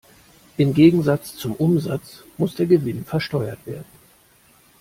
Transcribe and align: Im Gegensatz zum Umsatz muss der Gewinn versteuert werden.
Im 0.57 0.73
Gegensatz 0.73 1.35
zum 1.35 1.51
Umsatz 1.53 2.23
muss 2.39 2.55
der 2.55 2.65
Gewinn 2.65 3.05
versteuert 3.05 3.63
werden. 3.67 3.85